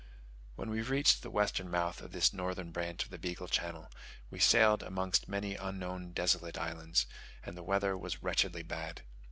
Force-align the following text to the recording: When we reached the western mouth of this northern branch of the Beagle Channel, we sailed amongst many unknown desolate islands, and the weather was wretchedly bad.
When 0.55 0.71
we 0.71 0.81
reached 0.81 1.21
the 1.21 1.29
western 1.29 1.69
mouth 1.69 2.01
of 2.01 2.11
this 2.11 2.33
northern 2.33 2.71
branch 2.71 3.03
of 3.03 3.11
the 3.11 3.19
Beagle 3.19 3.47
Channel, 3.47 3.87
we 4.31 4.39
sailed 4.39 4.81
amongst 4.81 5.29
many 5.29 5.53
unknown 5.53 6.11
desolate 6.11 6.57
islands, 6.57 7.05
and 7.45 7.55
the 7.55 7.61
weather 7.61 7.95
was 7.95 8.23
wretchedly 8.23 8.63
bad. 8.63 9.03